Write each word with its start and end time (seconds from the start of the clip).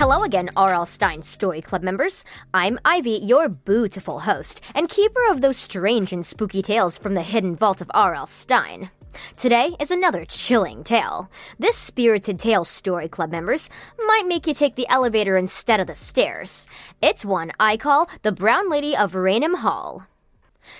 Hello 0.00 0.22
again, 0.22 0.48
R.L. 0.56 0.86
Stine 0.86 1.20
Story 1.20 1.60
Club 1.60 1.82
members. 1.82 2.24
I'm 2.54 2.78
Ivy, 2.86 3.20
your 3.22 3.50
beautiful 3.50 4.20
host, 4.20 4.62
and 4.74 4.88
keeper 4.88 5.20
of 5.28 5.42
those 5.42 5.58
strange 5.58 6.10
and 6.10 6.24
spooky 6.24 6.62
tales 6.62 6.96
from 6.96 7.12
the 7.12 7.20
hidden 7.20 7.54
vault 7.54 7.82
of 7.82 7.90
R.L. 7.92 8.24
Stine. 8.24 8.90
Today 9.36 9.76
is 9.78 9.90
another 9.90 10.24
chilling 10.24 10.84
tale. 10.84 11.30
This 11.58 11.76
spirited 11.76 12.38
tale, 12.38 12.64
Story 12.64 13.10
Club 13.10 13.30
members, 13.30 13.68
might 14.06 14.24
make 14.26 14.46
you 14.46 14.54
take 14.54 14.74
the 14.74 14.88
elevator 14.88 15.36
instead 15.36 15.80
of 15.80 15.86
the 15.86 15.94
stairs. 15.94 16.66
It's 17.02 17.22
one 17.22 17.52
I 17.60 17.76
call 17.76 18.08
The 18.22 18.32
Brown 18.32 18.70
Lady 18.70 18.96
of 18.96 19.14
Raynham 19.14 19.56
Hall. 19.56 20.06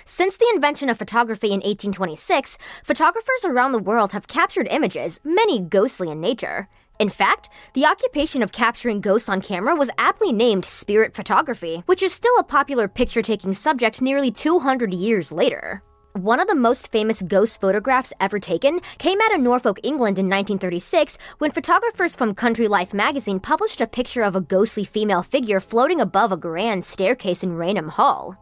Since 0.03 0.37
the 0.37 0.49
invention 0.51 0.89
of 0.89 0.97
photography 0.97 1.49
in 1.49 1.59
1826, 1.59 2.57
photographers 2.83 3.45
around 3.45 3.73
the 3.73 3.77
world 3.77 4.13
have 4.13 4.27
captured 4.27 4.67
images, 4.71 5.19
many 5.23 5.59
ghostly 5.59 6.09
in 6.09 6.19
nature. 6.19 6.69
In 7.01 7.09
fact, 7.09 7.49
the 7.73 7.87
occupation 7.87 8.43
of 8.43 8.51
capturing 8.51 9.01
ghosts 9.01 9.27
on 9.27 9.41
camera 9.41 9.75
was 9.75 9.89
aptly 9.97 10.31
named 10.31 10.63
spirit 10.63 11.15
photography, 11.15 11.81
which 11.87 12.03
is 12.03 12.13
still 12.13 12.37
a 12.37 12.43
popular 12.43 12.87
picture 12.87 13.23
taking 13.23 13.53
subject 13.53 14.03
nearly 14.03 14.29
200 14.29 14.93
years 14.93 15.31
later. 15.31 15.81
One 16.13 16.41
of 16.41 16.47
the 16.49 16.55
most 16.55 16.91
famous 16.91 17.21
ghost 17.21 17.61
photographs 17.61 18.11
ever 18.19 18.37
taken 18.37 18.81
came 18.97 19.21
out 19.21 19.33
of 19.33 19.39
Norfolk, 19.39 19.79
England 19.81 20.19
in 20.19 20.25
1936 20.25 21.17
when 21.37 21.51
photographers 21.51 22.15
from 22.15 22.35
Country 22.35 22.67
Life 22.67 22.93
magazine 22.93 23.39
published 23.39 23.79
a 23.79 23.87
picture 23.87 24.21
of 24.21 24.35
a 24.35 24.41
ghostly 24.41 24.83
female 24.83 25.23
figure 25.23 25.61
floating 25.61 26.01
above 26.01 26.33
a 26.33 26.37
grand 26.37 26.83
staircase 26.83 27.43
in 27.43 27.53
Raynham 27.53 27.87
Hall. 27.87 28.35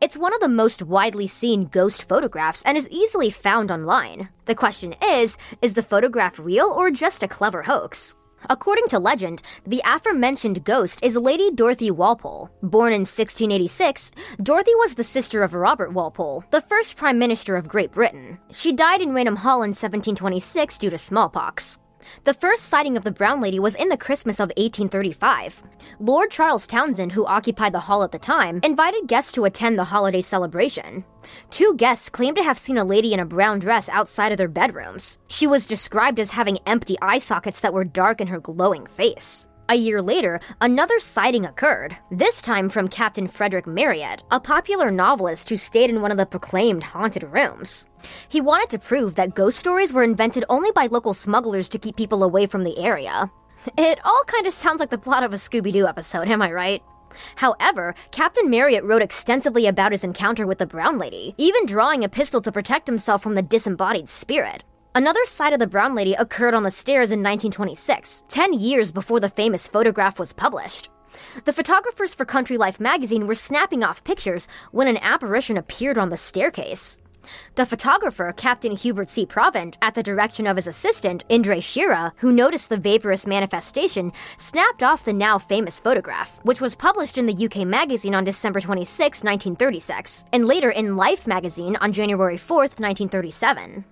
It's 0.00 0.16
one 0.16 0.34
of 0.34 0.40
the 0.40 0.48
most 0.48 0.82
widely 0.82 1.26
seen 1.26 1.64
ghost 1.64 2.08
photographs 2.08 2.62
and 2.64 2.78
is 2.78 2.88
easily 2.90 3.30
found 3.30 3.72
online. 3.72 4.28
The 4.44 4.54
question 4.54 4.94
is 5.02 5.36
is 5.60 5.74
the 5.74 5.82
photograph 5.82 6.38
real 6.38 6.72
or 6.76 6.92
just 6.92 7.24
a 7.24 7.28
clever 7.28 7.62
hoax? 7.62 8.14
According 8.48 8.88
to 8.88 8.98
legend, 8.98 9.42
the 9.66 9.82
aforementioned 9.84 10.64
ghost 10.64 11.04
is 11.04 11.16
Lady 11.16 11.50
Dorothy 11.50 11.90
Walpole. 11.90 12.50
Born 12.62 12.92
in 12.92 13.00
1686, 13.00 14.12
Dorothy 14.42 14.74
was 14.76 14.94
the 14.94 15.04
sister 15.04 15.42
of 15.42 15.54
Robert 15.54 15.92
Walpole, 15.92 16.44
the 16.50 16.60
first 16.60 16.96
Prime 16.96 17.18
Minister 17.18 17.56
of 17.56 17.68
Great 17.68 17.92
Britain. 17.92 18.38
She 18.50 18.72
died 18.72 19.00
in 19.00 19.12
Raynham 19.12 19.36
Hall 19.36 19.62
in 19.62 19.70
1726 19.70 20.78
due 20.78 20.90
to 20.90 20.98
smallpox. 20.98 21.78
The 22.24 22.34
first 22.34 22.64
sighting 22.64 22.96
of 22.96 23.04
the 23.04 23.10
Brown 23.10 23.40
Lady 23.40 23.58
was 23.58 23.74
in 23.74 23.88
the 23.88 23.96
Christmas 23.96 24.38
of 24.38 24.48
1835. 24.56 25.62
Lord 26.00 26.30
Charles 26.30 26.66
Townshend, 26.66 27.12
who 27.12 27.26
occupied 27.26 27.72
the 27.72 27.80
hall 27.80 28.02
at 28.02 28.12
the 28.12 28.18
time, 28.18 28.60
invited 28.62 29.06
guests 29.06 29.32
to 29.32 29.44
attend 29.44 29.78
the 29.78 29.84
holiday 29.84 30.20
celebration. 30.20 31.04
Two 31.50 31.74
guests 31.76 32.08
claimed 32.08 32.36
to 32.36 32.42
have 32.42 32.58
seen 32.58 32.78
a 32.78 32.84
lady 32.84 33.12
in 33.12 33.20
a 33.20 33.24
brown 33.24 33.58
dress 33.58 33.88
outside 33.88 34.32
of 34.32 34.38
their 34.38 34.48
bedrooms. 34.48 35.18
She 35.28 35.46
was 35.46 35.66
described 35.66 36.20
as 36.20 36.30
having 36.30 36.58
empty 36.66 36.96
eye 37.00 37.18
sockets 37.18 37.60
that 37.60 37.72
were 37.72 37.84
dark 37.84 38.20
in 38.20 38.28
her 38.28 38.40
glowing 38.40 38.86
face. 38.86 39.48
A 39.68 39.74
year 39.74 40.00
later, 40.00 40.38
another 40.60 41.00
sighting 41.00 41.44
occurred, 41.44 41.96
this 42.12 42.40
time 42.40 42.68
from 42.68 42.86
Captain 42.86 43.26
Frederick 43.26 43.66
Marryat, 43.66 44.22
a 44.30 44.38
popular 44.38 44.92
novelist 44.92 45.48
who 45.48 45.56
stayed 45.56 45.90
in 45.90 46.00
one 46.00 46.12
of 46.12 46.16
the 46.16 46.24
proclaimed 46.24 46.84
haunted 46.84 47.24
rooms. 47.24 47.88
He 48.28 48.40
wanted 48.40 48.70
to 48.70 48.78
prove 48.78 49.16
that 49.16 49.34
ghost 49.34 49.58
stories 49.58 49.92
were 49.92 50.04
invented 50.04 50.44
only 50.48 50.70
by 50.70 50.86
local 50.86 51.14
smugglers 51.14 51.68
to 51.70 51.80
keep 51.80 51.96
people 51.96 52.22
away 52.22 52.46
from 52.46 52.62
the 52.62 52.78
area. 52.78 53.28
It 53.76 53.98
all 54.04 54.22
kind 54.28 54.46
of 54.46 54.52
sounds 54.52 54.78
like 54.78 54.90
the 54.90 54.98
plot 54.98 55.24
of 55.24 55.32
a 55.32 55.36
Scooby 55.36 55.72
Doo 55.72 55.88
episode, 55.88 56.28
am 56.28 56.42
I 56.42 56.52
right? 56.52 56.82
However, 57.34 57.96
Captain 58.12 58.48
Marryat 58.48 58.84
wrote 58.84 59.02
extensively 59.02 59.66
about 59.66 59.90
his 59.90 60.04
encounter 60.04 60.46
with 60.46 60.58
the 60.58 60.66
Brown 60.66 60.96
Lady, 60.96 61.34
even 61.38 61.66
drawing 61.66 62.04
a 62.04 62.08
pistol 62.08 62.40
to 62.42 62.52
protect 62.52 62.86
himself 62.86 63.20
from 63.20 63.34
the 63.34 63.42
disembodied 63.42 64.08
spirit. 64.08 64.62
Another 64.96 65.26
sight 65.26 65.52
of 65.52 65.58
the 65.58 65.66
Brown 65.66 65.94
Lady 65.94 66.14
occurred 66.14 66.54
on 66.54 66.62
the 66.62 66.70
stairs 66.70 67.12
in 67.12 67.18
1926, 67.18 68.24
10 68.28 68.54
years 68.54 68.90
before 68.90 69.20
the 69.20 69.28
famous 69.28 69.68
photograph 69.68 70.18
was 70.18 70.32
published. 70.32 70.88
The 71.44 71.52
photographers 71.52 72.14
for 72.14 72.24
Country 72.24 72.56
Life 72.56 72.80
magazine 72.80 73.26
were 73.26 73.34
snapping 73.34 73.84
off 73.84 74.04
pictures 74.04 74.48
when 74.72 74.88
an 74.88 74.96
apparition 74.96 75.58
appeared 75.58 75.98
on 75.98 76.08
the 76.08 76.16
staircase. 76.16 76.98
The 77.56 77.66
photographer, 77.66 78.32
Captain 78.34 78.74
Hubert 78.74 79.10
C. 79.10 79.26
Provand, 79.26 79.76
at 79.82 79.94
the 79.94 80.02
direction 80.02 80.46
of 80.46 80.56
his 80.56 80.66
assistant, 80.66 81.26
Indra 81.28 81.60
Shira, 81.60 82.14
who 82.16 82.32
noticed 82.32 82.70
the 82.70 82.78
vaporous 82.78 83.26
manifestation, 83.26 84.12
snapped 84.38 84.82
off 84.82 85.04
the 85.04 85.12
now 85.12 85.38
famous 85.38 85.78
photograph, 85.78 86.40
which 86.42 86.62
was 86.62 86.74
published 86.74 87.18
in 87.18 87.26
the 87.26 87.44
UK 87.44 87.66
magazine 87.66 88.14
on 88.14 88.24
December 88.24 88.60
26, 88.60 89.22
1936, 89.22 90.24
and 90.32 90.46
later 90.46 90.70
in 90.70 90.96
Life 90.96 91.26
magazine 91.26 91.76
on 91.82 91.92
January 91.92 92.38
4, 92.38 92.56
1937. 92.60 93.84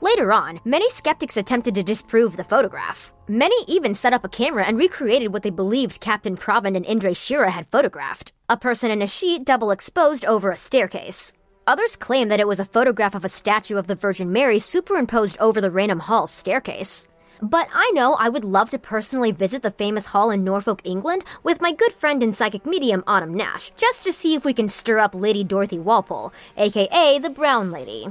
Later 0.00 0.32
on, 0.32 0.60
many 0.64 0.88
skeptics 0.88 1.36
attempted 1.36 1.74
to 1.74 1.82
disprove 1.82 2.36
the 2.36 2.44
photograph. 2.44 3.12
Many 3.28 3.56
even 3.66 3.94
set 3.94 4.12
up 4.12 4.24
a 4.24 4.28
camera 4.28 4.64
and 4.64 4.78
recreated 4.78 5.32
what 5.32 5.42
they 5.42 5.50
believed 5.50 6.00
Captain 6.00 6.36
Provand 6.36 6.76
and 6.76 6.86
Indra 6.86 7.14
Shira 7.14 7.50
had 7.50 7.68
photographed 7.68 8.32
a 8.48 8.56
person 8.56 8.90
in 8.90 9.02
a 9.02 9.06
sheet 9.06 9.44
double 9.44 9.70
exposed 9.72 10.24
over 10.24 10.50
a 10.50 10.56
staircase. 10.56 11.32
Others 11.66 11.96
claim 11.96 12.28
that 12.28 12.38
it 12.38 12.46
was 12.46 12.60
a 12.60 12.64
photograph 12.64 13.16
of 13.16 13.24
a 13.24 13.28
statue 13.28 13.76
of 13.76 13.88
the 13.88 13.96
Virgin 13.96 14.30
Mary 14.30 14.60
superimposed 14.60 15.36
over 15.40 15.60
the 15.60 15.70
Raynham 15.70 15.98
Hall 15.98 16.28
staircase. 16.28 17.08
But 17.42 17.68
I 17.74 17.90
know 17.92 18.14
I 18.14 18.28
would 18.28 18.44
love 18.44 18.70
to 18.70 18.78
personally 18.78 19.32
visit 19.32 19.62
the 19.62 19.72
famous 19.72 20.06
hall 20.06 20.30
in 20.30 20.44
Norfolk, 20.44 20.80
England, 20.84 21.24
with 21.42 21.60
my 21.60 21.72
good 21.72 21.92
friend 21.92 22.22
and 22.22 22.34
psychic 22.36 22.64
medium 22.64 23.02
Autumn 23.06 23.34
Nash, 23.34 23.72
just 23.76 24.04
to 24.04 24.12
see 24.12 24.34
if 24.34 24.44
we 24.44 24.54
can 24.54 24.68
stir 24.68 24.98
up 24.98 25.14
Lady 25.14 25.44
Dorothy 25.44 25.78
Walpole, 25.78 26.32
aka 26.56 27.18
the 27.18 27.30
Brown 27.30 27.72
Lady. 27.72 28.06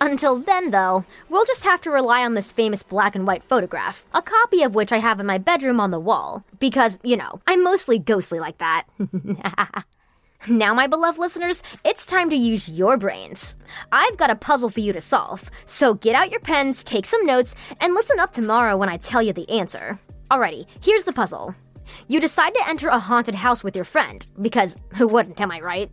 Until 0.00 0.38
then, 0.38 0.70
though, 0.70 1.04
we'll 1.28 1.44
just 1.44 1.64
have 1.64 1.80
to 1.82 1.90
rely 1.90 2.24
on 2.24 2.34
this 2.34 2.52
famous 2.52 2.82
black 2.82 3.16
and 3.16 3.26
white 3.26 3.42
photograph, 3.42 4.04
a 4.14 4.22
copy 4.22 4.62
of 4.62 4.74
which 4.74 4.92
I 4.92 4.98
have 4.98 5.18
in 5.18 5.26
my 5.26 5.38
bedroom 5.38 5.80
on 5.80 5.90
the 5.90 5.98
wall. 6.00 6.44
Because, 6.60 6.98
you 7.02 7.16
know, 7.16 7.40
I'm 7.46 7.64
mostly 7.64 7.98
ghostly 7.98 8.38
like 8.38 8.58
that. 8.58 8.84
now, 10.48 10.72
my 10.72 10.86
beloved 10.86 11.18
listeners, 11.18 11.62
it's 11.84 12.06
time 12.06 12.30
to 12.30 12.36
use 12.36 12.68
your 12.68 12.96
brains. 12.96 13.56
I've 13.90 14.16
got 14.16 14.30
a 14.30 14.36
puzzle 14.36 14.70
for 14.70 14.80
you 14.80 14.92
to 14.92 15.00
solve, 15.00 15.50
so 15.64 15.94
get 15.94 16.14
out 16.14 16.30
your 16.30 16.40
pens, 16.40 16.84
take 16.84 17.06
some 17.06 17.26
notes, 17.26 17.54
and 17.80 17.94
listen 17.94 18.20
up 18.20 18.32
tomorrow 18.32 18.76
when 18.76 18.88
I 18.88 18.98
tell 18.98 19.22
you 19.22 19.32
the 19.32 19.50
answer. 19.50 19.98
Alrighty, 20.30 20.66
here's 20.80 21.04
the 21.04 21.12
puzzle. 21.12 21.56
You 22.06 22.20
decide 22.20 22.54
to 22.54 22.68
enter 22.68 22.88
a 22.88 22.98
haunted 22.98 23.34
house 23.34 23.64
with 23.64 23.74
your 23.74 23.84
friend, 23.84 24.24
because 24.40 24.76
who 24.96 25.08
wouldn't, 25.08 25.40
am 25.40 25.50
I 25.50 25.60
right? 25.60 25.90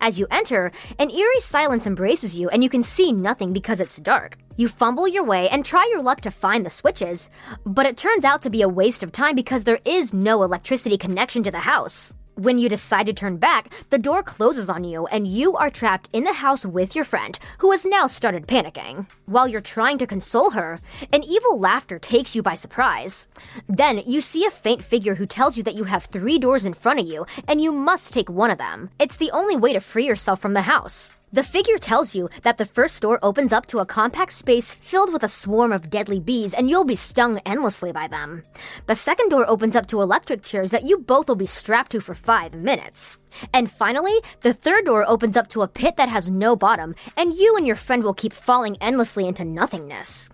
As 0.00 0.18
you 0.18 0.26
enter, 0.30 0.72
an 0.98 1.10
eerie 1.10 1.40
silence 1.40 1.86
embraces 1.86 2.38
you 2.38 2.48
and 2.48 2.62
you 2.62 2.70
can 2.70 2.82
see 2.82 3.12
nothing 3.12 3.52
because 3.52 3.80
it's 3.80 3.96
dark. 3.96 4.36
You 4.56 4.68
fumble 4.68 5.08
your 5.08 5.24
way 5.24 5.48
and 5.48 5.64
try 5.64 5.88
your 5.90 6.02
luck 6.02 6.20
to 6.22 6.30
find 6.30 6.66
the 6.66 6.70
switches, 6.70 7.30
but 7.64 7.86
it 7.86 7.96
turns 7.96 8.24
out 8.24 8.42
to 8.42 8.50
be 8.50 8.62
a 8.62 8.68
waste 8.68 9.02
of 9.02 9.12
time 9.12 9.34
because 9.34 9.64
there 9.64 9.80
is 9.84 10.12
no 10.12 10.42
electricity 10.42 10.98
connection 10.98 11.42
to 11.42 11.50
the 11.50 11.60
house. 11.60 12.12
When 12.40 12.58
you 12.58 12.70
decide 12.70 13.04
to 13.04 13.12
turn 13.12 13.36
back, 13.36 13.70
the 13.90 13.98
door 13.98 14.22
closes 14.22 14.70
on 14.70 14.82
you 14.82 15.06
and 15.08 15.28
you 15.28 15.58
are 15.58 15.68
trapped 15.68 16.08
in 16.10 16.24
the 16.24 16.32
house 16.32 16.64
with 16.64 16.96
your 16.96 17.04
friend, 17.04 17.38
who 17.58 17.70
has 17.70 17.84
now 17.84 18.06
started 18.06 18.46
panicking. 18.46 19.04
While 19.26 19.46
you're 19.46 19.60
trying 19.60 19.98
to 19.98 20.06
console 20.06 20.52
her, 20.52 20.78
an 21.12 21.22
evil 21.22 21.60
laughter 21.60 21.98
takes 21.98 22.34
you 22.34 22.40
by 22.40 22.54
surprise. 22.54 23.28
Then 23.68 24.02
you 24.06 24.22
see 24.22 24.46
a 24.46 24.50
faint 24.50 24.82
figure 24.82 25.16
who 25.16 25.26
tells 25.26 25.58
you 25.58 25.62
that 25.64 25.74
you 25.74 25.84
have 25.84 26.04
three 26.04 26.38
doors 26.38 26.64
in 26.64 26.72
front 26.72 26.98
of 26.98 27.06
you 27.06 27.26
and 27.46 27.60
you 27.60 27.72
must 27.72 28.14
take 28.14 28.30
one 28.30 28.50
of 28.50 28.56
them. 28.56 28.88
It's 28.98 29.18
the 29.18 29.32
only 29.32 29.56
way 29.56 29.74
to 29.74 29.80
free 29.80 30.06
yourself 30.06 30.40
from 30.40 30.54
the 30.54 30.62
house. 30.62 31.12
The 31.32 31.44
figure 31.44 31.78
tells 31.78 32.16
you 32.16 32.28
that 32.42 32.58
the 32.58 32.64
first 32.66 33.02
door 33.02 33.20
opens 33.22 33.52
up 33.52 33.66
to 33.66 33.78
a 33.78 33.86
compact 33.86 34.32
space 34.32 34.74
filled 34.74 35.12
with 35.12 35.22
a 35.22 35.28
swarm 35.28 35.70
of 35.70 35.88
deadly 35.88 36.18
bees, 36.18 36.52
and 36.52 36.68
you'll 36.68 36.84
be 36.84 36.96
stung 36.96 37.38
endlessly 37.46 37.92
by 37.92 38.08
them. 38.08 38.42
The 38.86 38.96
second 38.96 39.28
door 39.28 39.48
opens 39.48 39.76
up 39.76 39.86
to 39.88 40.02
electric 40.02 40.42
chairs 40.42 40.72
that 40.72 40.82
you 40.82 40.98
both 40.98 41.28
will 41.28 41.36
be 41.36 41.46
strapped 41.46 41.92
to 41.92 42.00
for 42.00 42.14
five 42.16 42.52
minutes. 42.54 43.20
And 43.54 43.70
finally, 43.70 44.20
the 44.40 44.52
third 44.52 44.86
door 44.86 45.08
opens 45.08 45.36
up 45.36 45.46
to 45.50 45.62
a 45.62 45.68
pit 45.68 45.96
that 45.98 46.08
has 46.08 46.28
no 46.28 46.56
bottom, 46.56 46.96
and 47.16 47.32
you 47.32 47.56
and 47.56 47.64
your 47.64 47.76
friend 47.76 48.02
will 48.02 48.14
keep 48.14 48.32
falling 48.32 48.76
endlessly 48.80 49.28
into 49.28 49.44
nothingness. 49.44 50.30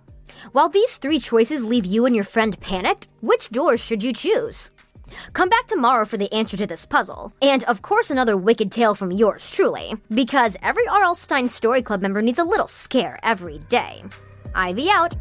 While 0.53 0.71
these 0.71 0.97
three 0.97 1.19
choices 1.19 1.63
leave 1.63 1.85
you 1.85 2.07
and 2.07 2.15
your 2.15 2.25
friend 2.25 2.59
panicked, 2.61 3.09
which 3.21 3.51
doors 3.51 3.85
should 3.85 4.03
you 4.03 4.15
choose? 4.15 4.71
Come 5.33 5.49
back 5.49 5.67
tomorrow 5.67 6.05
for 6.05 6.17
the 6.17 6.33
answer 6.33 6.57
to 6.57 6.67
this 6.67 6.85
puzzle. 6.87 7.33
And 7.41 7.65
of 7.65 7.83
course, 7.83 8.11
another 8.11 8.37
wicked 8.37 8.73
tale 8.73 8.95
from 8.95 9.13
yours 9.13 9.51
truly, 9.51 9.95
because 10.09 10.57
every 10.63 10.87
R.L. 10.89 11.15
Stine 11.15 11.49
Story 11.49 11.83
Club 11.83 12.03
member 12.03 12.23
needs 12.23 12.39
a 12.39 12.45
little 12.45 12.67
scare 12.67 13.19
every 13.23 13.59
day. 13.69 14.03
Ivy 14.55 14.91
out. 14.91 15.15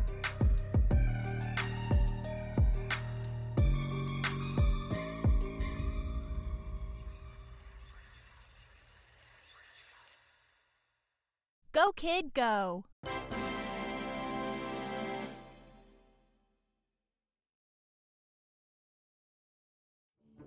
Go, 11.73 11.91
kid, 11.91 12.33
go. 12.33 12.85